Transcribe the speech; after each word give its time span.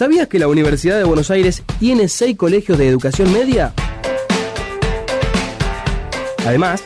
¿Sabías 0.00 0.28
que 0.28 0.38
la 0.38 0.48
Universidad 0.48 0.96
de 0.96 1.04
Buenos 1.04 1.30
Aires 1.30 1.62
tiene 1.78 2.08
seis 2.08 2.34
colegios 2.34 2.78
de 2.78 2.88
educación 2.88 3.30
media? 3.34 3.74
Además, 6.46 6.84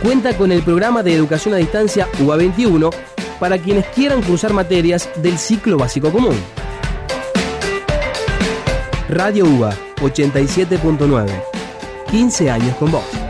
cuenta 0.00 0.36
con 0.36 0.52
el 0.52 0.62
programa 0.62 1.02
de 1.02 1.12
educación 1.12 1.54
a 1.54 1.56
distancia 1.56 2.06
UBA 2.20 2.36
21 2.36 2.90
para 3.40 3.58
quienes 3.58 3.84
quieran 3.86 4.22
cursar 4.22 4.52
materias 4.52 5.10
del 5.16 5.38
ciclo 5.38 5.76
básico 5.76 6.12
común. 6.12 6.36
Radio 9.08 9.44
UBA 9.44 9.76
87.9. 9.96 11.42
15 12.12 12.48
años 12.48 12.76
con 12.76 12.92
vos. 12.92 13.21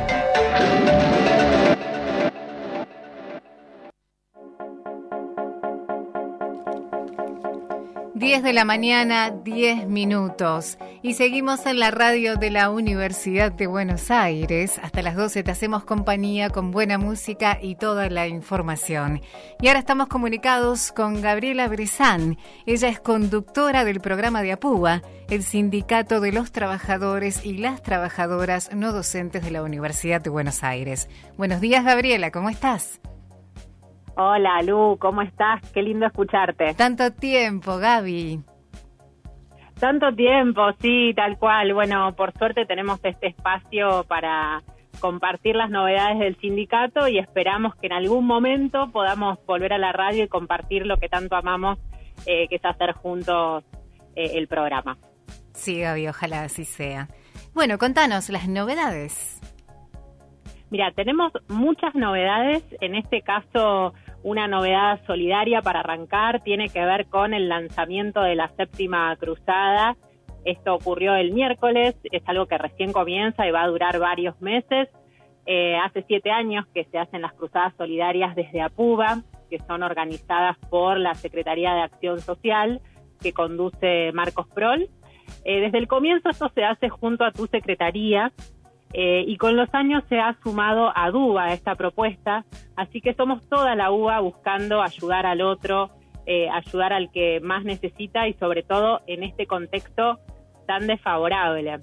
10 8.23 8.45
de 8.45 8.53
la 8.53 8.65
mañana, 8.65 9.31
10 9.31 9.89
minutos. 9.89 10.79
Y 11.03 11.15
seguimos 11.15 11.67
en 11.67 11.81
la 11.81 11.91
radio 11.91 12.37
de 12.37 12.51
la 12.51 12.71
Universidad 12.71 13.51
de 13.51 13.67
Buenos 13.67 14.13
Aires. 14.13 14.79
Hasta 14.81 15.03
las 15.03 15.17
12 15.17 15.43
te 15.43 15.51
hacemos 15.51 15.83
compañía 15.83 16.49
con 16.49 16.71
buena 16.71 16.99
música 16.99 17.59
y 17.61 17.75
toda 17.75 18.09
la 18.11 18.29
información. 18.29 19.23
Y 19.61 19.67
ahora 19.67 19.81
estamos 19.81 20.07
comunicados 20.07 20.93
con 20.93 21.21
Gabriela 21.21 21.67
Bresán. 21.67 22.39
Ella 22.65 22.91
es 22.91 23.01
conductora 23.01 23.85
del 23.85 24.01
programa 24.01 24.41
de 24.43 24.53
APUA, 24.53 25.03
el 25.29 25.43
Sindicato 25.43 26.21
de 26.21 26.31
los 26.31 26.53
Trabajadores 26.53 27.45
y 27.45 27.59
las 27.59 27.83
Trabajadoras 27.83 28.71
No 28.73 28.93
Docentes 28.93 29.43
de 29.43 29.51
la 29.51 29.65
Universidad 29.65 30.21
de 30.21 30.31
Buenos 30.31 30.63
Aires. 30.63 31.09
Buenos 31.37 31.61
días, 31.61 31.85
Gabriela, 31.85 32.31
¿cómo 32.31 32.51
estás? 32.51 33.01
Hola, 34.15 34.61
Lu, 34.63 34.99
¿cómo 34.99 35.23
estás? 35.23 35.61
Qué 35.73 35.83
lindo 35.83 36.07
escucharte. 36.07 36.75
Tanto 36.75 37.13
tiempo, 37.13 37.79
Gaby. 37.79 38.43
Tanto 39.81 40.15
tiempo, 40.15 40.63
sí, 40.81 41.13
tal 41.17 41.39
cual. 41.39 41.75
Bueno, 41.75 42.15
por 42.15 42.33
suerte 42.39 42.67
tenemos 42.67 43.01
este 43.03 43.29
espacio 43.29 44.05
para 44.05 44.63
compartir 45.01 45.57
las 45.57 45.71
novedades 45.71 46.19
del 46.21 46.39
sindicato 46.41 47.09
y 47.09 47.19
esperamos 47.19 47.75
que 47.75 47.89
en 47.89 47.95
algún 47.95 48.25
momento 48.25 48.93
podamos 48.93 49.39
volver 49.47 49.73
a 49.73 49.79
la 49.79 49.91
radio 49.91 50.25
y 50.25 50.29
compartir 50.29 50.87
lo 50.87 50.99
que 50.99 51.09
tanto 51.09 51.35
amamos, 51.35 51.79
eh, 52.27 52.47
que 52.49 52.57
es 52.57 52.65
hacer 52.65 52.93
juntos 52.93 53.65
eh, 54.15 54.33
el 54.35 54.47
programa. 54.47 54.99
Sí, 55.55 55.81
Gaby, 55.81 56.09
ojalá 56.09 56.43
así 56.43 56.65
sea. 56.65 57.09
Bueno, 57.53 57.79
contanos 57.79 58.29
las 58.29 58.47
novedades. 58.47 59.42
Mira, 60.73 60.91
tenemos 60.91 61.31
muchas 61.49 61.95
novedades. 61.95 62.65
En 62.81 62.95
este 62.95 63.21
caso, 63.21 63.93
una 64.23 64.49
novedad 64.49 65.05
solidaria 65.07 65.61
para 65.61 65.81
arrancar 65.81 66.43
tiene 66.43 66.71
que 66.71 66.83
ver 66.83 67.09
con 67.09 67.35
el 67.35 67.51
lanzamiento 67.51 68.23
de 68.23 68.37
la 68.37 68.49
séptima 68.57 69.15
cruzada. 69.17 69.99
Esto 70.47 70.75
ocurrió 70.75 71.15
el 71.15 71.33
miércoles, 71.33 71.95
es 72.05 72.23
algo 72.25 72.47
que 72.47 72.57
recién 72.57 72.91
comienza 72.91 73.47
y 73.47 73.51
va 73.51 73.65
a 73.65 73.69
durar 73.69 73.99
varios 73.99 74.41
meses. 74.41 74.89
Eh, 75.45 75.77
hace 75.77 76.05
siete 76.09 76.31
años 76.31 76.65
que 76.73 76.85
se 76.85 76.97
hacen 76.97 77.21
las 77.21 77.35
cruzadas 77.35 77.75
solidarias 77.77 78.35
desde 78.35 78.63
APUBA, 78.63 79.25
que 79.51 79.59
son 79.59 79.83
organizadas 79.83 80.57
por 80.71 80.99
la 80.99 81.13
Secretaría 81.13 81.75
de 81.75 81.83
Acción 81.83 82.19
Social, 82.21 82.81
que 83.21 83.35
conduce 83.35 84.11
Marcos 84.15 84.47
Prol. 84.55 84.89
Eh, 85.45 85.61
desde 85.61 85.77
el 85.77 85.87
comienzo 85.87 86.31
esto 86.31 86.51
se 86.55 86.65
hace 86.65 86.89
junto 86.89 87.25
a 87.25 87.31
tu 87.31 87.47
secretaría, 87.47 88.33
eh, 88.95 89.25
y 89.27 89.37
con 89.39 89.57
los 89.57 89.73
años 89.75 90.05
se 90.09 90.19
ha 90.19 90.37
sumado 90.43 90.93
a 90.95 91.11
DUBA 91.11 91.55
esta 91.55 91.75
propuesta, 91.77 92.45
así 92.77 93.01
que 93.01 93.15
somos 93.15 93.49
toda 93.49 93.75
la 93.75 93.91
UBA 93.91 94.21
buscando 94.21 94.83
ayudar 94.83 95.25
al 95.25 95.41
otro, 95.41 95.91
eh, 96.27 96.51
ayudar 96.51 96.93
al 96.93 97.11
que 97.11 97.41
más 97.41 97.65
necesita 97.65 98.29
y 98.29 98.35
sobre 98.35 98.63
todo 98.63 99.01
en 99.07 99.23
este 99.23 99.47
contexto 99.47 100.19
tan 100.67 100.87
desfavorable. 100.87 101.81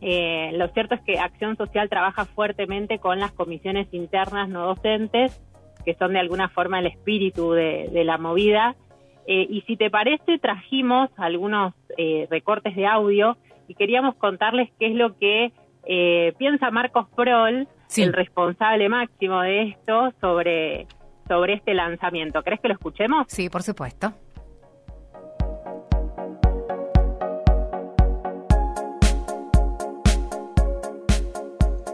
Eh, 0.00 0.52
lo 0.54 0.68
cierto 0.68 0.94
es 0.94 1.02
que 1.02 1.18
Acción 1.18 1.56
Social 1.56 1.90
trabaja 1.90 2.24
fuertemente 2.24 2.98
con 2.98 3.20
las 3.20 3.32
comisiones 3.32 3.86
internas 3.92 4.48
no 4.48 4.66
docentes, 4.66 5.42
que 5.84 5.94
son 5.94 6.14
de 6.14 6.20
alguna 6.20 6.48
forma 6.48 6.78
el 6.78 6.86
espíritu 6.86 7.52
de, 7.52 7.90
de 7.92 8.04
la 8.04 8.16
movida. 8.16 8.74
y 9.28 9.62
si 9.66 9.76
te 9.76 9.90
parece, 9.90 10.38
trajimos 10.38 11.10
algunos 11.16 11.74
recortes 12.30 12.76
de 12.76 12.86
audio 12.86 13.36
y 13.68 13.74
queríamos 13.74 14.14
contarles 14.16 14.70
qué 14.78 14.86
es 14.86 14.94
lo 14.94 15.18
que 15.18 15.52
eh, 15.86 16.34
piensa 16.38 16.70
Marcos 16.70 17.06
Prol, 17.14 17.68
el 17.96 18.12
responsable 18.12 18.88
máximo 18.88 19.40
de 19.40 19.70
esto, 19.70 20.12
sobre, 20.20 20.86
sobre 21.28 21.54
este 21.54 21.74
lanzamiento. 21.74 22.42
¿Crees 22.42 22.60
que 22.60 22.68
lo 22.68 22.74
escuchemos? 22.74 23.26
Sí, 23.28 23.48
por 23.48 23.62
supuesto. 23.62 24.12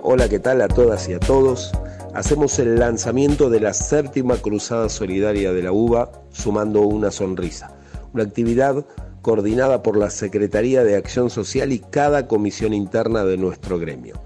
Hola, 0.04 0.28
¿qué 0.28 0.40
tal 0.40 0.60
a 0.62 0.68
todas 0.68 1.08
y 1.08 1.14
a 1.14 1.20
todos? 1.20 1.72
Hacemos 2.14 2.58
el 2.58 2.78
lanzamiento 2.78 3.48
de 3.50 3.60
la 3.60 3.72
séptima 3.72 4.36
Cruzada 4.36 4.88
Solidaria 4.88 5.52
de 5.52 5.62
la 5.62 5.72
UBA, 5.72 6.10
sumando 6.30 6.80
una 6.80 7.10
sonrisa. 7.10 7.74
Una 8.12 8.24
actividad 8.24 8.84
coordinada 9.22 9.82
por 9.82 9.96
la 9.96 10.10
Secretaría 10.10 10.84
de 10.84 10.96
Acción 10.96 11.30
Social 11.30 11.72
y 11.72 11.78
cada 11.78 12.26
comisión 12.26 12.74
interna 12.74 13.24
de 13.24 13.38
nuestro 13.38 13.78
gremio. 13.78 14.20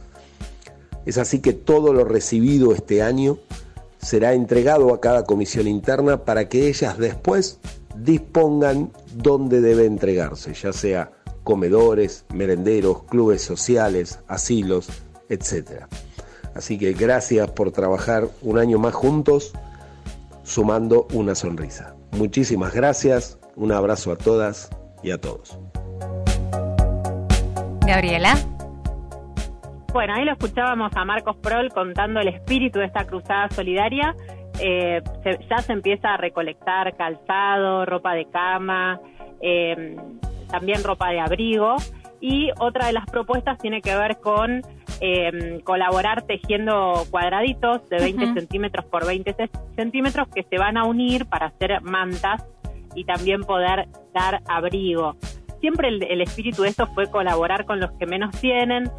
Es 1.04 1.18
así 1.18 1.40
que 1.40 1.52
todo 1.52 1.92
lo 1.92 2.04
recibido 2.04 2.72
este 2.72 3.02
año 3.02 3.38
será 3.98 4.32
entregado 4.32 4.92
a 4.92 5.00
cada 5.00 5.24
comisión 5.24 5.68
interna 5.68 6.24
para 6.24 6.48
que 6.48 6.68
ellas 6.68 6.98
después 6.98 7.60
dispongan 7.96 8.90
dónde 9.14 9.60
debe 9.60 9.84
entregarse, 9.84 10.54
ya 10.54 10.72
sea 10.72 11.12
comedores, 11.44 12.24
merenderos, 12.34 13.04
clubes 13.04 13.42
sociales, 13.42 14.18
asilos, 14.26 14.88
etc. 15.28 15.84
Así 16.54 16.78
que 16.78 16.92
gracias 16.92 17.50
por 17.50 17.70
trabajar 17.70 18.28
un 18.42 18.58
año 18.58 18.78
más 18.78 18.94
juntos, 18.94 19.52
sumando 20.42 21.06
una 21.12 21.34
sonrisa. 21.34 21.94
Muchísimas 22.12 22.74
gracias, 22.74 23.38
un 23.54 23.72
abrazo 23.72 24.10
a 24.10 24.16
todas 24.16 24.70
y 25.06 25.12
a 25.12 25.18
todos. 25.18 25.58
Gabriela. 27.86 28.34
Bueno, 29.92 30.14
ahí 30.14 30.24
lo 30.24 30.32
escuchábamos 30.32 30.90
a 30.94 31.04
Marcos 31.04 31.36
Prol 31.36 31.70
contando 31.70 32.20
el 32.20 32.28
espíritu 32.28 32.80
de 32.80 32.86
esta 32.86 33.06
cruzada 33.06 33.48
solidaria. 33.50 34.14
Eh, 34.58 35.00
ya 35.48 35.58
se 35.58 35.72
empieza 35.72 36.14
a 36.14 36.16
recolectar 36.16 36.96
calzado, 36.96 37.86
ropa 37.86 38.14
de 38.14 38.26
cama, 38.26 39.00
eh, 39.40 39.96
también 40.50 40.82
ropa 40.82 41.10
de 41.10 41.20
abrigo. 41.20 41.76
Y 42.20 42.50
otra 42.58 42.86
de 42.86 42.92
las 42.92 43.06
propuestas 43.06 43.58
tiene 43.58 43.80
que 43.82 43.94
ver 43.94 44.18
con 44.18 44.62
eh, 45.00 45.60
colaborar 45.64 46.22
tejiendo 46.22 47.04
cuadraditos 47.10 47.88
de 47.88 47.98
20 47.98 48.34
centímetros 48.34 48.86
por 48.86 49.06
20 49.06 49.34
centímetros 49.76 50.26
que 50.28 50.42
se 50.42 50.58
van 50.58 50.76
a 50.76 50.84
unir 50.84 51.26
para 51.26 51.46
hacer 51.46 51.80
mantas 51.82 52.44
y 52.96 53.04
también 53.04 53.42
poder 53.42 53.86
dar 54.12 54.42
abrigo. 54.48 55.14
Siempre 55.60 55.88
el, 55.88 56.20
espíritu 56.20 56.62
de 56.62 56.70
esto 56.70 56.86
fue 56.88 57.08
colaborar 57.10 57.64
con 57.64 57.78
los 57.78 57.92
que 57.92 58.06
menos 58.06 58.38
tienen. 58.40 58.90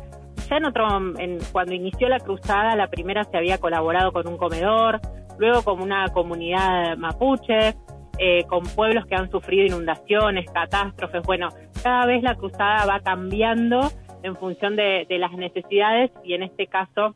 Ya 0.50 0.58
en 0.58 0.66
otro, 0.66 0.88
en, 1.18 1.40
cuando 1.52 1.74
inició 1.74 2.08
la 2.08 2.20
cruzada, 2.20 2.76
la 2.76 2.88
primera 2.88 3.26
se 3.26 3.38
había 3.38 3.58
colaborado 3.58 4.14
con 4.14 4.28
un 4.28 4.38
comedor, 4.38 5.02
luego 5.38 5.64
con 5.64 5.82
una 5.82 6.08
comunidad 6.10 6.96
mapuche, 6.98 7.76
eh, 8.20 8.44
con 8.48 8.64
pueblos 8.64 9.06
que 9.06 9.16
han 9.16 9.30
sufrido 9.30 9.66
inundaciones, 9.66 10.50
catástrofes. 10.52 11.24
Bueno, 11.24 11.50
cada 11.84 12.06
vez 12.06 12.24
la 12.24 12.36
cruzada 12.36 12.86
va 12.86 13.00
cambiando 13.02 13.92
en 14.24 14.36
función 14.36 14.76
de, 14.76 15.06
las 15.10 15.32
necesidades 15.34 16.12
y 16.24 16.34
en 16.34 16.44
este 16.44 16.68
caso 16.68 17.16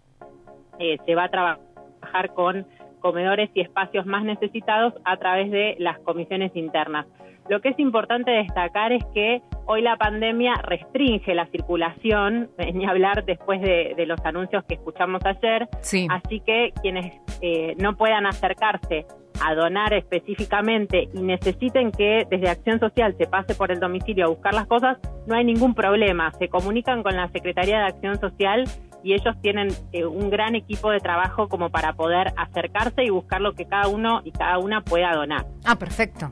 eh, 0.80 0.98
se 1.06 1.16
va 1.16 1.26
a 1.26 1.30
trabajar 1.30 2.34
con 2.34 2.68
comedores 3.02 3.50
y 3.54 3.62
espacios 3.62 4.06
más 4.06 4.24
necesitados 4.24 4.94
a 5.04 5.18
través 5.18 5.52
de 5.52 5.76
las 5.80 6.00
comisiones 6.00 6.56
internas. 6.56 7.06
Lo 7.50 7.60
que 7.60 7.70
es 7.70 7.80
importante 7.80 8.32
destacar 8.32 8.94
es 8.94 9.04
que 9.14 9.42
hoy 9.66 9.82
la 9.82 9.98
pandemia 9.98 10.54
restringe 10.64 11.36
la 11.36 11.48
circulación, 11.48 12.50
ni 12.74 12.86
hablar 12.86 13.26
después 13.26 13.60
de, 13.62 13.96
los 14.06 14.24
anuncios 14.26 14.64
que 14.66 14.76
escuchamos 14.76 15.22
ayer, 15.26 15.68
así 16.10 16.40
que 16.40 16.72
quienes 16.82 17.14
eh, 17.42 17.76
no 17.78 17.98
puedan 17.98 18.26
acercarse 18.26 19.06
a 19.44 19.56
donar 19.56 19.94
específicamente 19.94 21.10
y 21.14 21.22
necesiten 21.22 21.92
que 21.92 22.28
desde 22.30 22.50
Acción 22.50 22.80
Social 22.80 23.16
se 23.18 23.26
pase 23.26 23.56
por 23.56 23.72
el 23.72 23.80
domicilio 23.80 24.26
a 24.26 24.30
buscar 24.30 24.54
las 24.54 24.68
cosas, 24.68 24.98
no 25.26 25.36
hay 25.36 25.44
ningún 25.44 25.74
problema. 25.74 26.32
Se 26.34 26.48
comunican 26.48 27.02
con 27.04 27.16
la 27.16 27.28
Secretaría 27.30 27.80
de 27.80 27.86
Acción 27.86 28.20
Social 28.20 28.66
y 29.04 29.14
ellos 29.14 29.36
tienen 29.42 29.70
eh, 29.92 30.06
un 30.06 30.30
gran 30.30 30.56
equipo 30.56 30.92
de 30.92 31.00
trabajo 31.00 31.48
como 31.48 31.70
para 31.70 31.94
poder 31.94 32.34
acercarse 32.38 33.04
y 33.04 33.10
buscar 33.10 33.42
lo 33.42 33.54
que 33.54 33.66
cada 33.66 33.88
uno 33.88 34.22
y 34.24 34.32
cada 34.32 34.60
una 34.60 34.82
pueda 34.82 35.14
donar. 35.14 35.46
Ah, 35.66 35.76
perfecto. 35.76 36.32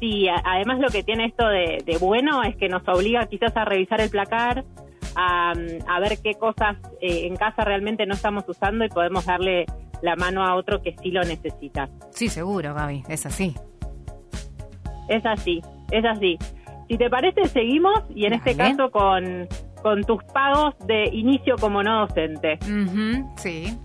Sí, 0.00 0.28
además 0.28 0.78
lo 0.78 0.88
que 0.88 1.02
tiene 1.02 1.24
esto 1.26 1.46
de, 1.48 1.96
bueno 2.00 2.42
es 2.42 2.56
que 2.56 2.68
nos 2.68 2.86
obliga 2.86 3.26
quizás 3.26 3.56
a 3.56 3.64
revisar 3.64 4.00
el 4.00 4.10
placar, 4.10 4.64
a, 5.14 5.54
ver 6.00 6.18
qué 6.22 6.34
cosas 6.34 6.76
eh, 7.00 7.26
en 7.26 7.36
casa 7.36 7.64
realmente 7.64 8.04
no 8.04 8.14
estamos 8.14 8.44
usando 8.46 8.84
y 8.84 8.88
podemos 8.90 9.24
darle 9.24 9.64
la 10.02 10.14
mano 10.14 10.44
a 10.44 10.54
otro 10.54 10.82
que 10.82 10.94
sí 11.02 11.10
lo 11.10 11.22
necesita. 11.22 11.88
Sí, 12.10 12.28
seguro, 12.28 12.74
Gaby, 12.74 13.04
es 13.08 13.24
así. 13.24 13.54
es 15.08 15.24
así, 15.24 15.62
es 15.90 16.04
así. 16.04 16.38
Si 16.88 16.98
te 16.98 17.08
parece, 17.08 17.46
seguimos 17.46 18.04
y 18.14 18.26
en 18.26 18.34
este 18.34 18.54
caso 18.54 18.90
con, 18.90 19.48
con 19.82 20.02
tus 20.04 20.22
pagos 20.24 20.74
de 20.86 21.04
inicio 21.12 21.56
como 21.56 21.82
no 21.82 22.06
docente. 22.06 22.58
sí. 23.36 23.78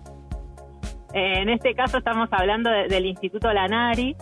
Eh, 1.14 1.42
en 1.42 1.50
este 1.50 1.74
caso 1.74 1.98
estamos 1.98 2.30
hablando 2.32 2.70
del 2.70 3.06
Instituto 3.06 3.52
Lanari. 3.52 4.16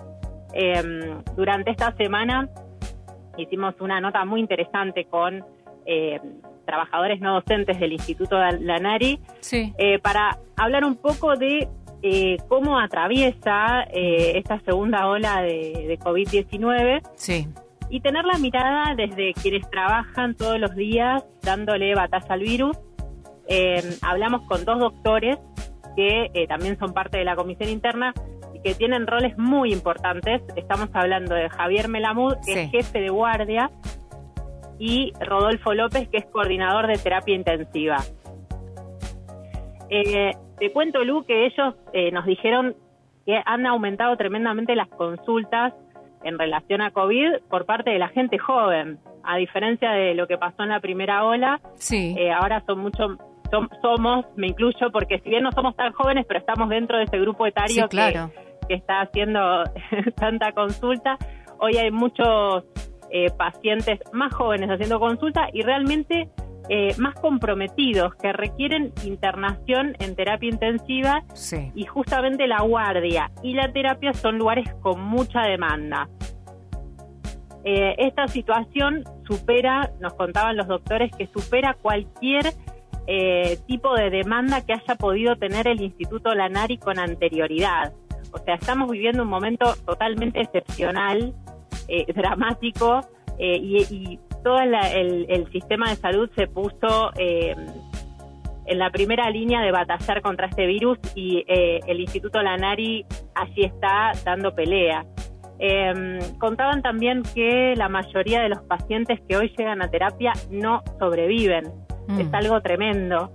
Em, 0.53 1.23
durante 1.35 1.71
esta 1.71 1.95
semana 1.95 2.49
hicimos 3.37 3.75
una 3.79 4.01
nota 4.01 4.25
muy 4.25 4.39
interesante 4.39 5.05
con 5.05 5.45
em, 5.85 6.19
trabajadores 6.65 7.21
no 7.21 7.35
docentes 7.35 7.79
del 7.79 7.93
Instituto 7.93 8.37
Lanari 8.39 9.19
eh, 9.51 9.99
para 9.99 10.39
hablar 10.55 10.83
un 10.85 10.95
poco 10.95 11.35
de 11.35 11.67
eh, 12.01 12.37
cómo 12.47 12.79
atraviesa 12.79 13.83
esta 13.91 14.59
segunda 14.61 15.07
ola 15.07 15.41
de, 15.41 15.85
de 15.87 15.99
COVID-19. 15.99 17.01
Sí 17.15 17.47
y 17.89 18.01
tener 18.01 18.25
la 18.25 18.37
mirada 18.37 18.93
desde 18.95 19.33
quienes 19.33 19.69
trabajan 19.69 20.35
todos 20.35 20.59
los 20.59 20.75
días 20.75 21.23
dándole 21.41 21.95
batalla 21.95 22.27
al 22.29 22.39
virus. 22.41 22.77
Eh, 23.47 23.81
hablamos 24.01 24.47
con 24.47 24.63
dos 24.63 24.79
doctores 24.79 25.39
que 25.95 26.29
eh, 26.33 26.47
también 26.47 26.77
son 26.77 26.93
parte 26.93 27.17
de 27.17 27.25
la 27.25 27.35
comisión 27.35 27.69
interna 27.69 28.13
y 28.53 28.61
que 28.61 28.75
tienen 28.75 29.07
roles 29.07 29.37
muy 29.37 29.73
importantes. 29.73 30.41
Estamos 30.55 30.89
hablando 30.93 31.33
de 31.33 31.49
Javier 31.49 31.87
Melamud, 31.87 32.35
que 32.45 32.63
es 32.63 32.71
jefe 32.71 33.01
de 33.01 33.09
guardia, 33.09 33.71
y 34.77 35.11
Rodolfo 35.19 35.73
López, 35.73 36.07
que 36.09 36.17
es 36.17 36.25
coordinador 36.27 36.87
de 36.87 36.97
terapia 36.97 37.35
intensiva. 37.35 37.97
Eh, 39.89 40.31
te 40.59 40.71
cuento, 40.71 41.03
Lu, 41.03 41.25
que 41.25 41.47
ellos 41.47 41.73
nos 42.13 42.25
dijeron 42.25 42.75
que 43.25 43.41
han 43.43 43.65
aumentado 43.65 44.15
tremendamente 44.15 44.75
las 44.75 44.87
consultas 44.89 45.73
en 46.23 46.37
relación 46.37 46.81
a 46.81 46.91
COVID 46.91 47.41
por 47.49 47.65
parte 47.65 47.91
de 47.91 47.99
la 47.99 48.09
gente 48.09 48.37
joven, 48.37 48.99
a 49.23 49.37
diferencia 49.37 49.91
de 49.91 50.13
lo 50.13 50.27
que 50.27 50.37
pasó 50.37 50.63
en 50.63 50.69
la 50.69 50.79
primera 50.79 51.23
ola. 51.23 51.59
Sí. 51.75 52.15
Eh, 52.17 52.31
ahora 52.31 52.63
son 52.65 52.79
mucho 52.79 53.17
somos, 53.81 54.25
me 54.35 54.47
incluyo, 54.47 54.91
porque 54.91 55.19
si 55.19 55.29
bien 55.29 55.43
no 55.43 55.51
somos 55.51 55.75
tan 55.75 55.91
jóvenes, 55.93 56.25
pero 56.27 56.39
estamos 56.39 56.69
dentro 56.69 56.97
de 56.97 57.05
ese 57.05 57.19
grupo 57.19 57.45
etario 57.45 57.87
que, 57.89 58.29
está 58.69 59.01
haciendo 59.01 59.63
tanta 60.15 60.51
consulta. 60.51 61.17
Hoy 61.57 61.77
hay 61.77 61.89
muchos 61.89 62.63
eh, 63.09 63.31
pacientes 63.35 63.99
más 64.13 64.33
jóvenes 64.33 64.69
haciendo 64.69 64.99
consulta 64.99 65.49
y 65.51 65.63
realmente 65.63 66.29
eh, 66.71 66.93
más 66.99 67.15
comprometidos 67.15 68.13
que 68.13 68.31
requieren 68.31 68.93
internación 69.03 69.95
en 69.97 70.15
terapia 70.15 70.51
intensiva 70.51 71.23
y 71.73 71.85
justamente 71.85 72.45
la 72.45 72.61
guardia 72.61 73.31
y 73.41 73.53
la 73.53 73.71
terapia 73.71 74.13
son 74.13 74.37
lugares 74.37 74.71
con 74.81 75.01
mucha 75.01 75.41
demanda. 75.41 76.07
Eh, 77.63 77.95
esta 77.97 78.27
situación 78.27 79.03
supera, 79.27 79.89
nos 79.99 80.13
contaban 80.13 80.57
los 80.57 80.67
doctores, 80.67 81.11
que 81.17 81.25
supera 81.25 81.73
cualquier 81.73 82.53
eh, 83.07 83.57
tipo 83.65 83.95
de 83.95 84.11
demanda 84.11 84.63
que 84.63 84.73
haya 84.73 84.93
podido 84.93 85.37
tener 85.37 85.67
el 85.67 85.81
Instituto 85.81 86.35
Lanari 86.35 86.77
con 86.77 86.99
anterioridad. 86.99 87.93
O 88.31 88.37
sea, 88.37 88.53
estamos 88.53 88.91
viviendo 88.91 89.23
un 89.23 89.29
momento 89.29 89.73
totalmente 89.87 90.39
excepcional, 90.39 91.33
dramático, 92.13 93.01
y, 93.39 94.19
todo 94.43 94.59
el, 94.59 95.47
sistema 95.51 95.89
de 95.89 95.95
salud 95.95 96.29
se 96.35 96.47
puso 96.47 97.11
eh, 97.17 97.55
en 98.65 98.77
la 98.77 98.91
primera 98.91 99.29
línea 99.29 99.61
de 99.61 99.71
batallar 99.71 100.21
contra 100.21 100.47
este 100.47 100.65
virus 100.67 100.99
y 101.15 101.43
eh, 101.47 101.79
el 101.87 101.99
Instituto 101.99 102.41
Lanari 102.41 103.05
allí 103.35 103.63
está 103.63 104.11
dando 104.23 104.53
pelea. 104.53 105.05
Em, 105.57 106.19
contaban 106.37 106.81
también 106.81 107.23
que 107.33 107.73
la 107.75 107.89
mayoría 107.89 108.41
de 108.41 108.49
los 108.49 108.61
pacientes 108.61 109.19
que 109.27 109.35
hoy 109.35 109.53
llegan 109.57 109.81
a 109.81 109.89
terapia 109.89 110.33
no 110.49 110.83
sobreviven. 110.99 111.65
Mm. 112.07 112.19
Es 112.21 112.33
algo 112.33 112.61
tremendo. 112.61 113.31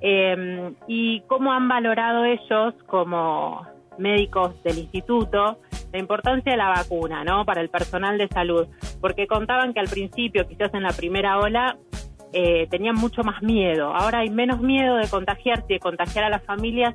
Em, 0.00 0.74
y 0.86 1.22
cómo 1.22 1.52
han 1.52 1.68
valorado 1.68 2.24
ellos 2.24 2.74
como 2.86 3.66
médicos 3.98 4.62
del 4.62 4.78
instituto 4.78 5.58
la 5.92 5.98
importancia 5.98 6.52
de 6.52 6.58
la 6.58 6.68
vacuna, 6.68 7.24
¿no? 7.24 7.44
Para 7.44 7.60
el 7.60 7.68
personal 7.68 8.18
de 8.18 8.28
salud, 8.28 8.66
porque 9.00 9.26
contaban 9.26 9.72
que 9.72 9.80
al 9.80 9.88
principio, 9.88 10.46
quizás 10.46 10.72
en 10.74 10.82
la 10.82 10.92
primera 10.92 11.38
ola, 11.38 11.76
eh, 12.32 12.66
tenían 12.70 12.96
mucho 12.96 13.22
más 13.22 13.42
miedo. 13.42 13.94
Ahora 13.94 14.18
hay 14.18 14.30
menos 14.30 14.60
miedo 14.60 14.96
de 14.96 15.08
contagiarse 15.08 15.64
y 15.68 15.74
de 15.74 15.80
contagiar 15.80 16.24
a 16.24 16.28
las 16.28 16.44
familias 16.44 16.94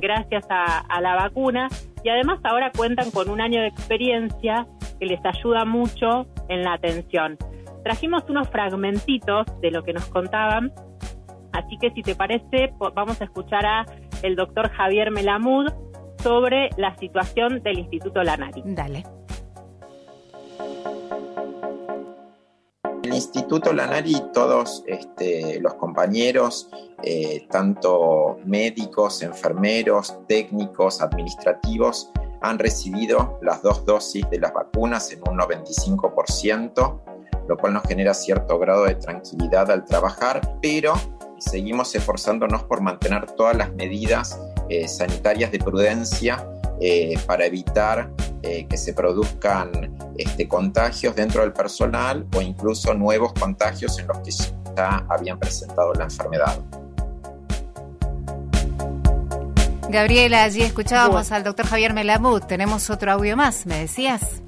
gracias 0.00 0.44
a, 0.48 1.00
la 1.00 1.14
vacuna. 1.14 1.68
Y 2.02 2.08
además 2.08 2.40
ahora 2.44 2.72
cuentan 2.76 3.10
con 3.10 3.28
un 3.28 3.40
año 3.40 3.60
de 3.60 3.68
experiencia 3.68 4.66
que 4.98 5.06
les 5.06 5.20
ayuda 5.24 5.64
mucho 5.64 6.26
en 6.48 6.62
la 6.64 6.72
atención. 6.72 7.36
Trajimos 7.84 8.24
unos 8.28 8.48
fragmentitos 8.48 9.46
de 9.60 9.70
lo 9.70 9.82
que 9.84 9.92
nos 9.92 10.06
contaban, 10.06 10.72
así 11.52 11.78
que 11.78 11.90
si 11.92 12.02
te 12.02 12.14
parece, 12.14 12.72
vamos 12.94 13.20
a 13.20 13.24
escuchar 13.24 13.64
a 13.64 13.86
el 14.22 14.36
doctor 14.36 14.70
Javier 14.70 15.10
Melamud, 15.10 15.70
sobre 16.22 16.70
la 16.76 16.96
situación 16.96 17.62
del 17.62 17.78
Instituto 17.80 18.22
Lanari. 18.22 18.62
Dale. 18.64 19.04
El 23.02 23.14
Instituto 23.14 23.72
Lanari, 23.72 24.14
todos 24.32 24.84
este, 24.86 25.58
los 25.60 25.74
compañeros, 25.74 26.70
eh, 27.02 27.46
tanto 27.50 28.38
médicos, 28.44 29.22
enfermeros, 29.22 30.18
técnicos, 30.28 31.00
administrativos, 31.00 32.10
han 32.42 32.58
recibido 32.58 33.38
las 33.42 33.62
dos 33.62 33.84
dosis 33.84 34.28
de 34.30 34.38
las 34.38 34.52
vacunas 34.52 35.10
en 35.12 35.20
un 35.28 35.38
95%, 35.38 37.00
lo 37.48 37.56
cual 37.56 37.74
nos 37.74 37.82
genera 37.84 38.14
cierto 38.14 38.58
grado 38.58 38.84
de 38.84 38.94
tranquilidad 38.94 39.70
al 39.70 39.84
trabajar, 39.84 40.58
pero 40.62 40.94
seguimos 41.38 41.94
esforzándonos 41.94 42.64
por 42.64 42.80
mantener 42.80 43.26
todas 43.32 43.56
las 43.56 43.72
medidas 43.72 44.38
eh, 44.70 44.86
sanitarias 44.86 45.50
de 45.50 45.58
prudencia 45.58 46.46
eh, 46.80 47.18
para 47.26 47.44
evitar 47.44 48.08
eh, 48.42 48.66
que 48.70 48.76
se 48.76 48.94
produzcan 48.94 49.98
este, 50.16 50.46
contagios 50.46 51.14
dentro 51.16 51.42
del 51.42 51.52
personal 51.52 52.24
o 52.36 52.40
incluso 52.40 52.94
nuevos 52.94 53.32
contagios 53.32 53.98
en 53.98 54.06
los 54.06 54.18
que 54.18 54.30
ya 54.30 55.04
habían 55.08 55.40
presentado 55.40 55.92
la 55.94 56.04
enfermedad. 56.04 56.56
Gabriela, 59.88 60.44
allí 60.44 60.62
escuchábamos 60.62 61.32
al 61.32 61.42
doctor 61.42 61.66
Javier 61.66 61.92
Melamud. 61.92 62.40
Tenemos 62.44 62.90
otro 62.90 63.10
audio 63.10 63.36
más, 63.36 63.66
me 63.66 63.80
decías. 63.80 64.40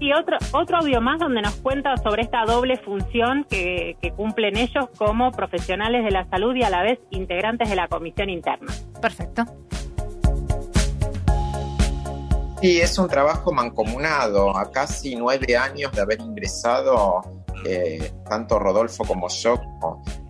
Y 0.00 0.12
otro, 0.12 0.36
otro 0.52 0.78
audio 0.78 1.00
más 1.00 1.18
donde 1.18 1.40
nos 1.40 1.54
cuenta 1.56 1.96
sobre 1.98 2.22
esta 2.22 2.44
doble 2.44 2.76
función 2.78 3.46
que, 3.48 3.96
cumplen 4.16 4.56
ellos 4.56 4.86
como 4.96 5.32
profesionales 5.32 6.04
de 6.04 6.10
la 6.10 6.28
salud 6.28 6.54
y 6.54 6.62
a 6.62 6.70
la 6.70 6.82
vez 6.82 6.98
integrantes 7.10 7.68
de 7.68 7.76
la 7.76 7.88
comisión 7.88 8.28
interna. 8.28 8.72
Perfecto. 9.00 9.44
Sí, 12.60 12.80
es 12.80 12.98
un 12.98 13.08
trabajo 13.08 13.52
mancomunado. 13.52 14.56
A 14.56 14.70
casi 14.70 15.16
nueve 15.16 15.56
años 15.56 15.92
de 15.92 16.00
haber 16.00 16.20
ingresado, 16.20 17.44
eh, 17.66 18.12
tanto 18.28 18.58
Rodolfo 18.58 19.04
como 19.04 19.28
yo, 19.28 19.60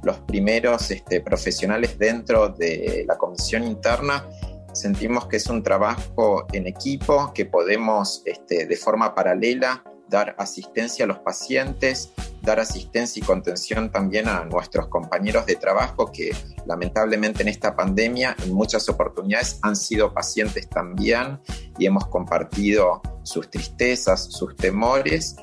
los 0.03 0.19
primeros 0.19 0.91
este, 0.91 1.21
profesionales 1.21 1.99
dentro 1.99 2.49
de 2.49 3.05
la 3.07 3.17
comisión 3.17 3.65
interna, 3.65 4.25
sentimos 4.75 5.27
que 5.27 5.37
es 5.37 5.47
un 5.47 5.63
trabajo 5.63 6.47
en 6.53 6.67
equipo, 6.67 7.33
que 7.33 7.47
podemos 7.47 8.23
este, 8.27 8.67
de 8.67 8.77
forma 8.77 9.15
paralela 9.15 9.83
dar 10.09 10.35
asistencia 10.39 11.05
a 11.05 11.09
los 11.09 11.19
pacientes, 11.21 12.13
dar 12.43 12.61
asistencia 12.61 13.21
y 13.21 13.27
contención 13.27 13.91
también 13.91 14.29
a 14.29 14.45
nuestros 14.45 14.89
compañeros 14.89 15.47
de 15.47 15.57
trabajo 15.57 16.13
que 16.13 16.31
lamentablemente 16.67 17.43
en 17.43 17.49
esta 17.49 17.75
pandemia 17.75 18.37
en 18.45 18.53
muchas 18.53 18.89
oportunidades 18.89 19.59
han 19.63 19.77
sido 19.77 20.13
pacientes 20.13 20.69
también 20.69 21.41
y 21.79 21.87
hemos 21.87 22.07
compartido 22.09 23.01
sus 23.23 23.51
tristezas, 23.51 24.25
sus 24.25 24.55
temores 24.57 25.37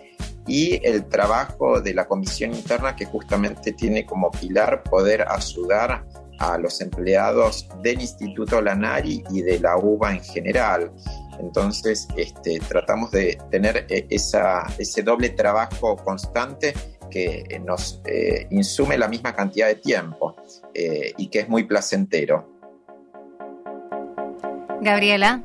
y 0.47 0.85
el 0.85 1.07
trabajo 1.07 1.81
de 1.81 1.93
la 1.93 2.07
comisión 2.07 2.53
interna 2.53 2.95
que 2.95 3.05
justamente 3.05 3.73
tiene 3.73 4.05
como 4.05 4.31
pilar 4.31 4.83
poder 4.83 5.25
ayudar 5.27 6.05
a 6.41 6.57
los 6.57 6.81
empleados 6.81 7.69
del 7.83 8.01
Instituto 8.01 8.61
Lanari 8.61 9.23
y 9.31 9.41
de 9.43 9.59
la 9.59 9.77
UBA 9.77 10.13
en 10.13 10.23
general. 10.23 10.91
Entonces, 11.39 12.07
este, 12.17 12.59
tratamos 12.59 13.11
de 13.11 13.37
tener 13.51 13.85
eh, 13.89 14.07
esa, 14.09 14.63
ese 14.79 15.03
doble 15.03 15.29
trabajo 15.29 15.95
constante 15.97 16.73
que 17.11 17.61
nos 17.65 18.01
eh, 18.05 18.47
insume 18.49 18.97
la 18.97 19.07
misma 19.07 19.33
cantidad 19.33 19.67
de 19.67 19.75
tiempo 19.75 20.35
eh, 20.73 21.13
y 21.17 21.29
que 21.29 21.39
es 21.39 21.49
muy 21.49 21.65
placentero. 21.65 22.47
Gabriela. 24.81 25.41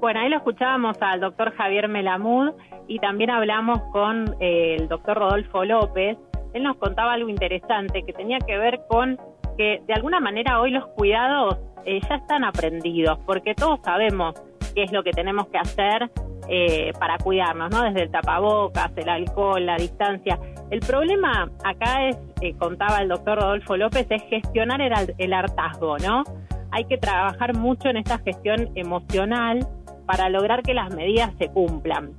Bueno, 0.00 0.20
ahí 0.20 0.28
lo 0.30 0.36
escuchábamos 0.36 0.96
al 1.00 1.20
doctor 1.20 1.52
Javier 1.56 1.88
Melamud 1.88 2.52
y 2.88 2.98
también 3.00 3.30
hablamos 3.30 3.80
con 3.92 4.34
el 4.40 4.88
doctor 4.88 5.18
Rodolfo 5.18 5.64
López. 5.64 6.16
Él 6.54 6.62
nos 6.62 6.76
contaba 6.76 7.12
algo 7.12 7.28
interesante 7.28 8.02
que 8.04 8.12
tenía 8.12 8.38
que 8.38 8.56
ver 8.56 8.80
con 8.88 9.18
que 9.56 9.82
de 9.86 9.94
alguna 9.94 10.20
manera 10.20 10.60
hoy 10.60 10.70
los 10.70 10.86
cuidados 10.88 11.58
eh, 11.84 12.00
ya 12.08 12.16
están 12.16 12.44
aprendidos, 12.44 13.18
porque 13.26 13.54
todos 13.54 13.80
sabemos 13.82 14.34
qué 14.74 14.84
es 14.84 14.92
lo 14.92 15.02
que 15.02 15.10
tenemos 15.10 15.48
que 15.48 15.58
hacer 15.58 16.10
eh, 16.48 16.92
para 16.98 17.18
cuidarnos, 17.18 17.70
¿no? 17.70 17.82
Desde 17.82 18.02
el 18.02 18.10
tapabocas, 18.10 18.90
el 18.96 19.08
alcohol, 19.08 19.64
la 19.64 19.76
distancia. 19.76 20.38
El 20.70 20.80
problema 20.80 21.50
acá 21.64 22.08
es, 22.08 22.18
eh, 22.40 22.54
contaba 22.58 22.98
el 22.98 23.08
doctor 23.08 23.38
Rodolfo 23.38 23.76
López, 23.76 24.06
es 24.10 24.22
gestionar 24.24 24.80
el, 24.80 25.14
el 25.18 25.32
hartazgo, 25.32 25.98
¿no? 25.98 26.24
Hay 26.70 26.84
que 26.86 26.98
trabajar 26.98 27.54
mucho 27.54 27.88
en 27.88 27.98
esta 27.98 28.18
gestión 28.18 28.70
emocional 28.74 29.66
para 30.06 30.28
lograr 30.28 30.62
que 30.62 30.74
las 30.74 30.94
medidas 30.94 31.32
se 31.38 31.48
cumplan. 31.48 32.12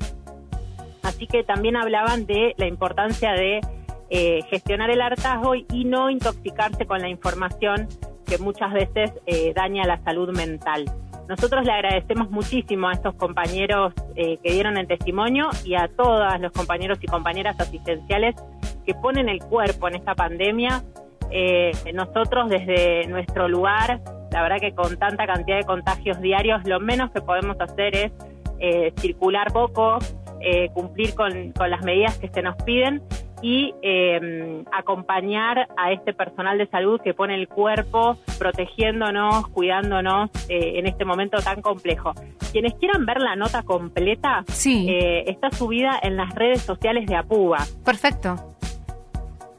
Así 1.04 1.28
que 1.28 1.44
también 1.44 1.76
hablaban 1.76 2.26
de 2.26 2.54
la 2.58 2.68
importancia 2.68 3.34
de 3.34 3.62
eh, 4.16 4.44
gestionar 4.48 4.92
el 4.92 5.02
hartazgo 5.02 5.56
y 5.56 5.86
no 5.86 6.12
intoxicarse 6.12 6.86
con 6.86 7.02
la 7.02 7.10
información 7.10 7.88
que 8.28 8.38
muchas 8.38 8.72
veces 8.72 9.12
eh, 9.26 9.54
daña 9.56 9.86
la 9.86 10.04
salud 10.04 10.30
mental. 10.38 10.86
Nosotros 11.28 11.66
le 11.66 11.72
agradecemos 11.72 12.30
muchísimo 12.30 12.90
a 12.90 12.92
estos 12.92 13.16
compañeros 13.16 13.92
eh, 14.16 14.38
que 14.44 14.52
dieron 14.52 14.78
el 14.78 14.86
testimonio 14.86 15.50
y 15.66 15.74
a 15.74 15.88
todos 15.88 16.40
los 16.40 16.52
compañeros 16.52 17.00
y 17.02 17.08
compañeras 17.08 17.60
asistenciales 17.60 18.36
que 18.86 18.94
ponen 18.94 19.30
el 19.30 19.40
cuerpo 19.40 19.88
en 19.88 19.96
esta 19.96 20.14
pandemia. 20.14 20.84
nosotros 21.92 22.50
desde 22.50 23.08
nuestro 23.08 23.48
lugar, 23.48 24.00
la 24.32 24.44
verdad 24.44 24.58
que 24.60 24.76
con 24.76 24.96
tanta 24.98 25.26
cantidad 25.26 25.58
de 25.58 25.64
contagios 25.66 26.22
diarios, 26.22 26.64
lo 26.66 26.80
menos 26.80 27.10
que 27.10 27.22
podemos 27.22 27.60
hacer 27.60 27.96
es 27.96 28.12
circular 28.98 29.52
poco, 29.52 29.98
cumplir 30.76 31.16
con, 31.16 31.52
con 31.54 31.72
las 31.72 31.82
medidas 31.82 32.20
que 32.20 32.28
se 32.28 32.44
nos 32.44 32.56
piden 32.58 33.02
y 33.44 33.76
eh, 33.82 34.64
acompañar 34.72 35.68
a 35.76 35.92
este 35.92 36.14
personal 36.14 36.58
de 36.58 36.66
salud 36.68 37.00
que 37.02 37.14
pone 37.14 37.36
el 37.36 37.50
cuerpo 37.50 38.18
protegiéndonos, 38.40 39.50
cuidándonos 39.50 40.30
eh, 40.48 40.80
en 40.80 40.88
este 40.88 41.04
momento 41.04 41.38
tan 41.40 41.62
complejo. 41.62 42.14
Quienes 42.54 42.74
quieran 42.76 43.06
ver 43.06 43.20
la 43.20 43.36
nota 43.36 43.62
completa, 43.64 44.46
sí. 44.48 44.88
eh, 44.90 45.26
está 45.28 45.52
subida 45.52 46.00
en 46.02 46.16
las 46.16 46.34
redes 46.34 46.62
sociales 46.62 47.06
de 47.06 47.18
APUBA. 47.18 47.60
Perfecto. 47.84 48.56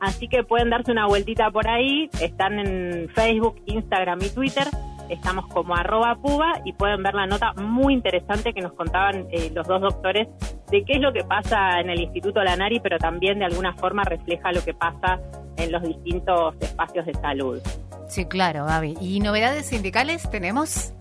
Así 0.01 0.29
que 0.29 0.45
pueden 0.45 0.71
darse 0.71 0.91
una 0.91 1.07
vueltita 1.07 1.51
por 1.51 1.69
ahí, 1.69 2.09
están 2.21 2.59
en 2.59 3.09
Facebook, 3.11 3.61
Instagram 3.67 4.19
y 4.23 4.29
Twitter 4.31 4.67
estamos 5.09 5.47
como 5.49 5.75
arroba 5.75 6.17
puba 6.17 6.61
y 6.65 6.73
pueden 6.73 7.03
ver 7.03 7.15
la 7.15 7.27
nota 7.27 7.53
muy 7.55 7.95
interesante 7.95 8.53
que 8.53 8.61
nos 8.61 8.73
contaban 8.73 9.27
eh, 9.31 9.51
los 9.55 9.67
dos 9.67 9.81
doctores 9.81 10.29
de 10.75 10.85
qué 10.85 10.95
es 10.95 11.01
lo 11.01 11.13
que 11.13 11.23
pasa 11.23 11.79
en 11.79 11.89
el 11.89 12.01
Instituto 12.01 12.43
Lanari, 12.43 12.81
pero 12.81 12.99
también 12.99 13.39
de 13.39 13.45
alguna 13.45 13.75
forma 13.75 14.03
refleja 14.03 14.51
lo 14.51 14.61
que 14.65 14.75
pasa 14.75 15.21
en 15.57 15.71
los 15.71 15.81
distintos 15.85 16.57
espacios 16.61 17.07
de 17.07 17.15
salud. 17.15 17.61
Sí, 18.09 18.25
claro, 18.27 18.65
Gaby. 18.65 18.97
¿Y 19.01 19.21
novedades 19.21 19.67
sindicales 19.67 20.29
tenemos? 20.29 20.93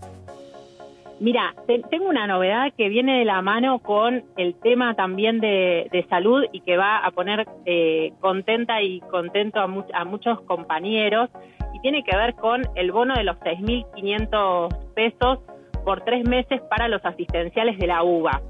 Mira, 1.18 1.56
tengo 1.90 2.08
una 2.08 2.28
novedad 2.28 2.72
que 2.76 2.88
viene 2.88 3.18
de 3.18 3.24
la 3.24 3.42
mano 3.42 3.80
con 3.80 4.22
el 4.36 4.54
tema 4.54 4.94
también 4.94 5.40
de, 5.40 6.06
salud 6.08 6.44
y 6.52 6.60
que 6.60 6.76
va 6.76 6.98
a 6.98 7.10
poner 7.10 7.44
eh, 7.66 8.12
contenta 8.20 8.80
y 8.80 9.00
contento 9.00 9.58
a, 9.58 9.64
a 9.64 10.04
muchos 10.04 10.40
compañeros 10.42 11.30
y 11.72 11.80
tiene 11.80 12.04
que 12.04 12.16
ver 12.16 12.36
con 12.36 12.62
el 12.76 12.92
bono 12.92 13.14
de 13.14 13.24
los 13.24 13.36
6.500 13.38 14.92
pesos 14.94 15.40
por 15.84 16.04
tres 16.04 16.28
meses 16.28 16.60
para 16.70 16.86
los 16.86 17.04
asistenciales 17.04 17.76
de 17.76 17.88
la 17.88 18.04
UBA. 18.04 18.40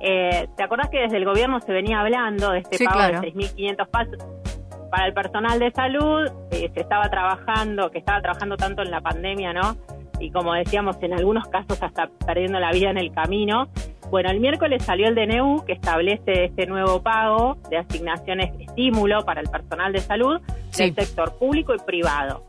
Eh, 0.00 0.48
¿Te 0.56 0.62
acordás 0.62 0.88
que 0.90 1.00
desde 1.00 1.16
el 1.16 1.24
gobierno 1.24 1.60
se 1.60 1.72
venía 1.72 2.00
hablando 2.00 2.50
de 2.50 2.58
este 2.60 2.84
pago 2.84 3.20
de 3.20 3.32
6.500 3.32 3.86
pesos 3.88 4.26
para 4.90 5.06
el 5.06 5.14
personal 5.14 5.58
de 5.58 5.70
salud? 5.70 6.30
Eh, 6.50 6.70
se 6.72 6.80
estaba 6.80 7.08
trabajando, 7.08 7.90
que 7.90 7.98
estaba 7.98 8.20
trabajando 8.20 8.56
tanto 8.56 8.82
en 8.82 8.90
la 8.90 9.00
pandemia, 9.00 9.52
¿no? 9.52 9.76
Y 10.20 10.30
como 10.30 10.54
decíamos, 10.54 10.96
en 11.02 11.12
algunos 11.12 11.48
casos 11.48 11.82
hasta 11.82 12.08
perdiendo 12.26 12.58
la 12.58 12.72
vida 12.72 12.90
en 12.90 12.98
el 12.98 13.12
camino. 13.12 13.68
Bueno, 14.10 14.30
el 14.30 14.40
miércoles 14.40 14.84
salió 14.84 15.08
el 15.08 15.14
DNU 15.14 15.64
que 15.64 15.72
establece 15.72 16.44
este 16.44 16.66
nuevo 16.66 17.02
pago 17.02 17.56
de 17.68 17.78
asignaciones 17.78 18.52
estímulo 18.60 19.24
para 19.24 19.40
el 19.40 19.48
personal 19.48 19.92
de 19.92 20.00
salud 20.00 20.40
del 20.76 20.94
sector 20.94 21.36
público 21.38 21.74
y 21.74 21.78
privado. 21.78 22.44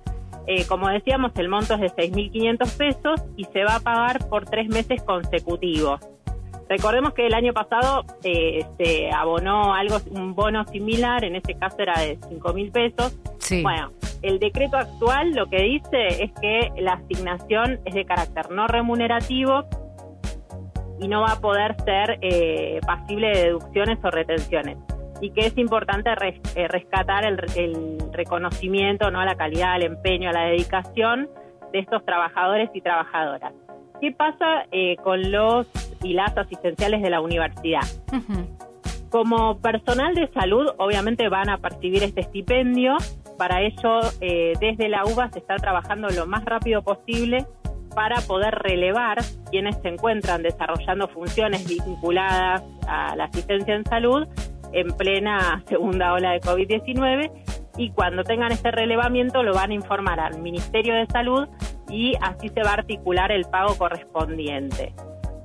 Eh, 0.45 0.65
como 0.65 0.87
decíamos, 0.87 1.31
el 1.35 1.49
monto 1.49 1.73
es 1.73 1.81
de 1.81 1.89
6.500 1.89 2.77
pesos 2.77 3.21
y 3.35 3.45
se 3.45 3.63
va 3.63 3.75
a 3.75 3.79
pagar 3.79 4.29
por 4.29 4.45
tres 4.45 4.69
meses 4.69 5.01
consecutivos. 5.03 5.99
Recordemos 6.69 7.13
que 7.13 7.27
el 7.27 7.33
año 7.33 7.53
pasado 7.53 8.03
eh, 8.23 8.65
se 8.77 9.09
abonó 9.11 9.73
algo, 9.73 9.97
un 10.11 10.35
bono 10.35 10.65
similar, 10.67 11.23
en 11.23 11.35
este 11.35 11.55
caso 11.55 11.77
era 11.79 11.99
de 11.99 12.19
5.000 12.19 12.71
pesos. 12.71 13.17
Bueno, 13.61 13.91
el 14.21 14.39
decreto 14.39 14.77
actual 14.77 15.31
lo 15.31 15.47
que 15.47 15.63
dice 15.63 16.23
es 16.23 16.31
que 16.41 16.71
la 16.81 16.93
asignación 16.93 17.79
es 17.85 17.93
de 17.93 18.05
carácter 18.05 18.51
no 18.51 18.67
remunerativo 18.67 19.63
y 20.99 21.07
no 21.07 21.21
va 21.21 21.33
a 21.33 21.39
poder 21.39 21.75
ser 21.85 22.17
eh, 22.21 22.81
pasible 22.85 23.27
de 23.29 23.43
deducciones 23.45 23.99
o 24.03 24.11
retenciones 24.11 24.77
y 25.21 25.31
que 25.31 25.47
es 25.47 25.57
importante 25.57 26.09
eh, 26.55 26.67
rescatar 26.67 27.25
el, 27.25 27.37
reconocimiento 28.11 29.11
no 29.11 29.19
a 29.19 29.25
la 29.25 29.35
calidad, 29.35 29.73
al 29.73 29.83
empeño, 29.83 30.29
a 30.29 30.33
la 30.33 30.45
dedicación 30.45 31.29
de 31.71 31.79
estos 31.79 32.03
trabajadores 32.05 32.69
y 32.73 32.81
trabajadoras. 32.81 33.53
¿Qué 34.01 34.11
pasa 34.11 34.65
eh, 34.71 34.95
con 35.03 35.31
los 35.31 35.67
y 36.07 36.13
las 36.13 36.37
asistenciales 36.37 37.01
de 37.01 37.09
la 37.09 37.21
universidad? 37.21 37.83
Como 39.09 39.57
personal 39.59 40.15
de 40.15 40.27
salud, 40.33 40.67
obviamente 40.77 41.29
van 41.29 41.49
a 41.49 41.57
percibir 41.57 42.03
este 42.03 42.21
estipendio. 42.21 42.97
Para 43.37 43.61
ello, 43.61 43.99
desde 44.19 44.89
la 44.89 45.05
UBA 45.05 45.29
se 45.31 45.39
está 45.39 45.55
trabajando 45.55 46.09
lo 46.09 46.25
más 46.25 46.43
rápido 46.45 46.81
posible 46.81 47.45
para 47.97 48.21
poder 48.21 48.53
relevar 48.53 49.17
quienes 49.49 49.75
se 49.81 49.87
encuentran 49.87 50.43
desarrollando 50.43 51.07
funciones 51.07 51.67
vinculadas 51.67 52.63
a 52.87 53.15
la 53.15 53.25
asistencia 53.25 53.73
en 53.73 53.83
salud 53.85 54.27
en 54.73 54.95
plena 54.95 55.63
segunda 55.67 56.13
ola 56.13 56.31
de 56.31 56.41
COVID-19 56.41 57.31
y 57.77 57.91
cuando 57.91 58.23
tengan 58.23 58.51
este 58.51 58.71
relevamiento 58.71 59.43
lo 59.43 59.53
van 59.53 59.71
a 59.71 59.73
informar 59.73 60.19
al 60.19 60.39
Ministerio 60.41 60.95
de 60.95 61.05
Salud 61.07 61.47
y 61.89 62.13
así 62.21 62.49
se 62.49 62.63
va 62.63 62.71
a 62.71 62.73
articular 62.73 63.31
el 63.31 63.45
pago 63.45 63.75
correspondiente. 63.77 64.93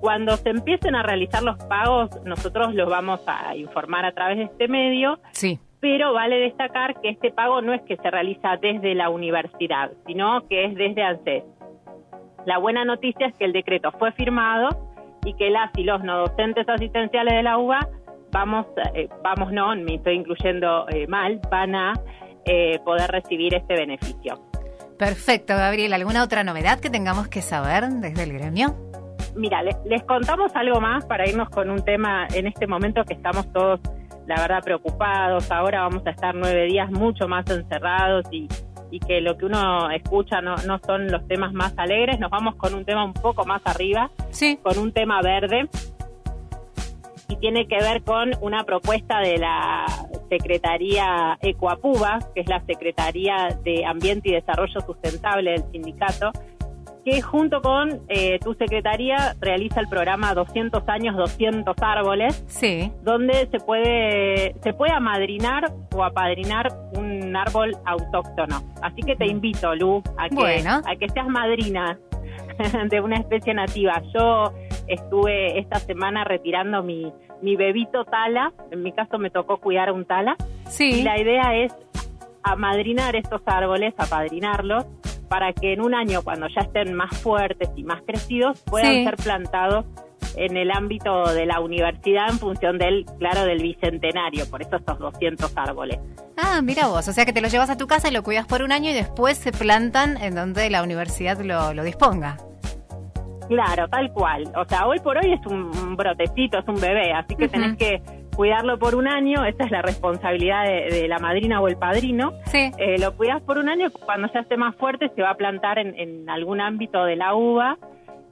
Cuando 0.03 0.37
se 0.37 0.51
empiecen 0.51 0.97
a 0.97 1.05
realizar 1.05 1.45
los 1.45 1.57
pagos, 1.67 2.11
nosotros 2.25 2.75
los 2.75 2.91
vamos 2.91 3.21
a 3.29 3.55
informar 3.55 4.05
a 4.05 4.11
través 4.11 4.37
de 4.37 4.45
este 4.47 4.67
medio. 4.67 5.21
Sí. 5.31 5.61
Pero 5.79 6.13
vale 6.13 6.41
destacar 6.41 7.01
que 7.01 7.11
este 7.11 7.31
pago 7.31 7.63
no 7.63 7.73
es 7.73 7.83
que 7.83 7.97
se 7.97 8.11
realiza 8.11 8.57
desde 8.61 8.97
la 8.97 9.11
universidad, 9.11 9.93
sino 10.05 10.45
que 10.49 10.65
es 10.65 10.75
desde 10.75 11.05
ANSES. 11.05 11.45
La 12.47 12.59
buena 12.59 12.85
noticia 12.85 13.29
es 13.29 13.37
que 13.37 13.45
el 13.45 13.53
decreto 13.53 13.93
fue 13.93 14.11
firmado 14.11 14.71
y 15.25 15.35
que 15.35 15.51
las 15.51 15.71
y 15.77 15.85
los 15.85 16.03
no 16.03 16.19
docentes 16.19 16.69
asistenciales 16.69 17.35
de 17.35 17.45
la 17.45 17.59
UBA, 17.59 17.89
vamos, 18.33 18.67
eh, 18.95 19.09
vamos 19.23 19.53
no, 19.53 19.73
me 19.77 19.95
estoy 19.95 20.17
incluyendo 20.17 20.89
eh, 20.89 21.07
mal, 21.07 21.41
van 21.49 21.77
a 21.77 21.93
eh, 22.45 22.81
poder 22.85 23.09
recibir 23.09 23.55
este 23.55 23.75
beneficio. 23.75 24.35
Perfecto, 24.99 25.55
Gabriel. 25.55 25.93
¿Alguna 25.93 26.25
otra 26.25 26.43
novedad 26.43 26.81
que 26.81 26.91
tengamos 26.91 27.29
que 27.29 27.41
saber 27.41 27.85
desde 27.89 28.25
el 28.25 28.33
gremio? 28.33 28.92
Mira, 29.35 29.63
les, 29.63 29.77
les 29.85 30.03
contamos 30.05 30.55
algo 30.55 30.81
más 30.81 31.05
para 31.07 31.29
irnos 31.29 31.49
con 31.51 31.71
un 31.71 31.85
tema 31.85 32.27
en 32.35 32.47
este 32.47 32.67
momento 32.67 33.05
que 33.05 33.15
estamos 33.15 33.51
todos, 33.53 33.81
la 34.27 34.37
verdad, 34.41 34.63
preocupados. 34.63 35.51
Ahora 35.51 35.83
vamos 35.83 36.07
a 36.07 36.11
estar 36.11 36.35
nueve 36.35 36.65
días 36.65 36.91
mucho 36.91 37.29
más 37.29 37.49
encerrados 37.51 38.27
y 38.31 38.49
y 38.93 39.01
que 39.01 39.23
lo 39.23 39.39
que 39.39 39.47
uno 39.47 39.91
escucha 39.91 40.43
no, 40.43 40.55
no 40.67 40.79
son 40.87 41.11
los 41.11 41.27
temas 41.27 41.55
más 41.55 41.73
alegres, 41.79 42.21
nos 42.21 42.31
vamos 42.31 42.57
con 42.57 42.75
un 42.75 42.85
tema 42.85 43.03
un 43.07 43.15
poco 43.15 43.47
más 43.47 43.63
arriba, 43.65 44.11
sí. 44.31 44.59
con 44.63 44.79
un 44.79 44.93
tema 44.93 45.23
verde 45.23 45.67
y 47.27 47.37
tiene 47.37 47.67
que 47.67 47.79
ver 47.79 48.03
con 48.03 48.33
una 48.43 48.65
propuesta 48.65 49.21
de 49.21 49.39
la 49.39 49.87
Secretaría 50.29 51.39
Ecoapuba, 51.41 52.19
que 52.35 52.43
es 52.43 52.49
la 52.49 52.63
Secretaría 52.67 53.59
de 53.65 53.87
Ambiente 53.87 54.29
y 54.29 54.33
Desarrollo 54.33 54.81
Sustentable 54.83 55.53
del 55.53 55.65
sindicato, 55.73 56.31
que 57.05 57.21
junto 57.21 57.61
con 57.63 58.01
eh, 58.09 58.39
tu 58.39 58.55
secretaría 58.55 59.35
realiza 59.41 59.81
el 59.81 59.89
programa 59.89 60.35
200 60.35 60.89
años, 60.89 61.17
200 61.17 61.75
árboles, 61.81 62.45
sí. 62.47 62.93
donde 63.03 63.49
se 63.51 63.59
puede, 63.59 64.55
se 64.63 64.73
puede 64.73 64.93
amadrinar 64.93 65.73
o 65.95 66.05
apadrinar 66.05 66.69
un 66.97 67.35
árbol 67.37 67.77
autóctono. 67.85 68.63
Así 68.83 69.03
que 69.03 69.17
te 69.17 69.27
invito, 69.27 69.75
Lu, 69.75 70.03
a 70.17 70.29
que, 70.29 70.65
a 70.67 70.97
que 70.97 71.09
seas 71.09 71.29
madrina 71.29 71.99
de 72.91 73.01
una 73.01 73.17
especie 73.17 73.53
nativa. 73.53 74.01
Yo 74.15 74.53
estuve 74.87 75.59
esta 75.59 75.81
semana 75.81 76.25
retirando 76.25 76.83
mi, 76.83 77.13
mi 77.41 77.57
bebito 77.57 78.05
tala, 78.05 78.53
en 78.71 78.83
mi 78.83 78.93
caso 78.93 79.19
me 79.19 79.31
tocó 79.31 79.57
cuidar 79.59 79.91
un 79.91 80.05
tala, 80.05 80.37
sí. 80.69 81.01
y 81.01 81.03
la 81.03 81.21
idea 81.21 81.57
es 81.57 81.75
amadrinar 82.45 83.17
estos 83.17 83.43
árboles, 83.47 83.95
apadrinarlos, 83.97 84.87
para 85.33 85.55
que 85.55 85.73
en 85.73 85.81
un 85.81 85.95
año, 85.95 86.21
cuando 86.21 86.47
ya 86.49 86.61
estén 86.61 86.93
más 86.93 87.19
fuertes 87.23 87.71
y 87.75 87.85
más 87.85 88.03
crecidos, 88.03 88.61
puedan 88.67 89.03
ser 89.03 89.17
plantados 89.17 89.87
en 90.37 90.59
el 90.59 90.71
ámbito 90.71 91.33
de 91.33 91.47
la 91.47 91.61
universidad 91.61 92.29
en 92.29 92.39
función 92.39 92.77
del, 92.77 93.07
claro, 93.19 93.47
del 93.47 93.63
bicentenario, 93.63 94.45
por 94.51 94.61
eso 94.61 94.77
estos 94.77 94.99
200 94.99 95.57
árboles. 95.57 96.01
Ah, 96.37 96.61
mira 96.63 96.87
vos, 96.89 97.09
o 97.09 97.13
sea 97.15 97.25
que 97.25 97.33
te 97.33 97.41
lo 97.41 97.49
llevas 97.49 97.71
a 97.71 97.79
tu 97.79 97.87
casa 97.87 98.09
y 98.09 98.13
lo 98.13 98.23
cuidas 98.23 98.47
por 98.47 98.61
un 98.61 98.73
año 98.73 98.91
y 98.91 98.93
después 98.93 99.39
se 99.39 99.53
plantan 99.53 100.19
en 100.19 100.35
donde 100.35 100.69
la 100.69 100.83
universidad 100.83 101.41
lo, 101.41 101.73
lo 101.73 101.83
disponga. 101.83 102.37
Claro, 103.49 103.89
tal 103.89 104.13
cual. 104.13 104.53
O 104.55 104.67
sea, 104.67 104.87
hoy 104.87 104.99
por 105.01 105.17
hoy 105.17 105.33
es 105.33 105.47
un 105.47 105.97
brotecito, 105.97 106.59
es 106.59 106.69
un 106.69 106.79
bebé, 106.79 107.11
así 107.15 107.35
que 107.37 107.49
tenés 107.49 107.79
que 107.79 108.03
cuidarlo 108.35 108.79
por 108.79 108.95
un 108.95 109.09
año, 109.09 109.45
esa 109.45 109.65
es 109.65 109.71
la 109.71 109.83
responsabilidad 109.83 110.65
de, 110.65 111.07
la 111.09 111.19
madrina 111.19 111.61
o 111.61 111.69
el 111.69 111.77
padrino. 111.77 112.33
Sí. 112.47 112.71
Eh, 112.79 112.99
lo 112.99 113.17
cuidas 113.17 113.43
por 113.43 113.59
un 113.59 113.69
año, 113.69 113.91
cuando 114.05 114.29
ya 114.33 114.41
esté 114.41 114.57
más 114.57 114.75
fuerte 114.77 115.11
se 115.15 115.23
va 115.23 115.31
a 115.31 115.35
plantar 115.35 115.79
en, 115.79 116.29
algún 116.29 116.61
ámbito 116.61 117.05
de 117.05 117.17
la 117.17 117.35
uva 117.35 117.79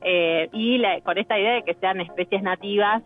eh, 0.03 0.49
y 0.53 0.83
con 1.03 1.19
esta 1.19 1.39
idea 1.39 1.55
de 1.55 1.63
que 1.63 1.75
sean 1.75 2.01
especies 2.01 2.43
nativas. 2.43 3.03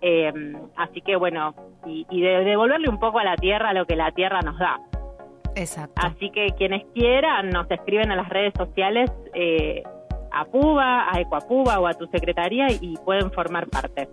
Eh, 0.00 0.32
así 0.76 1.00
que 1.00 1.16
bueno, 1.16 1.54
y, 1.84 2.20
de 2.20 2.44
devolverle 2.44 2.88
un 2.88 3.00
poco 3.00 3.18
a 3.18 3.24
la 3.24 3.36
tierra 3.36 3.72
lo 3.72 3.86
que 3.86 3.96
la 3.96 4.12
tierra 4.12 4.40
nos 4.42 4.58
da. 4.58 4.78
Exacto. 5.56 5.94
Así 5.96 6.30
que 6.30 6.48
quienes 6.56 6.84
quieran 6.94 7.50
nos 7.50 7.68
escriben 7.70 8.12
a 8.12 8.16
las 8.16 8.28
redes 8.28 8.52
sociales 8.56 9.10
a 10.30 10.44
PUBA, 10.44 11.12
a 11.12 11.20
Ecuapuba 11.20 11.80
o 11.80 11.86
a 11.86 11.94
tu 11.94 12.06
secretaría 12.06 12.68
y 12.70 12.96
pueden 13.04 13.32
formar 13.32 13.66
parte. 13.68 14.08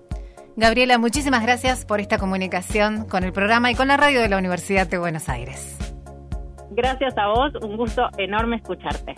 Gabriela, 0.58 0.98
muchísimas 0.98 1.44
gracias 1.44 1.86
por 1.86 2.00
esta 2.00 2.18
comunicación 2.18 3.06
con 3.10 3.26
el 3.26 3.34
programa 3.34 3.72
y 3.72 3.76
con 3.76 3.90
la 3.90 3.98
radio 3.98 4.22
de 4.22 4.30
la 4.30 4.38
Universidad 4.38 4.88
de 4.88 4.98
Buenos 4.98 5.28
Aires. 5.28 5.78
Gracias 6.72 7.18
a 7.18 7.28
vos, 7.28 7.54
un 7.62 7.76
gusto 7.76 8.10
enorme 8.18 8.56
escucharte. 8.58 9.16